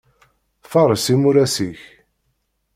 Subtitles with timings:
[0.71, 1.81] Faṛes imuras-ik.